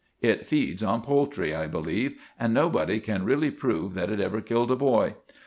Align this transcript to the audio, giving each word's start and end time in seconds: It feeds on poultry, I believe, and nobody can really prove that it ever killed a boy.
It 0.23 0.47
feeds 0.47 0.81
on 0.81 1.01
poultry, 1.03 1.53
I 1.53 1.67
believe, 1.67 2.17
and 2.39 2.55
nobody 2.55 2.99
can 2.99 3.23
really 3.23 3.51
prove 3.51 3.93
that 3.93 4.09
it 4.09 4.19
ever 4.19 4.41
killed 4.41 4.71
a 4.71 4.75
boy. 4.75 5.13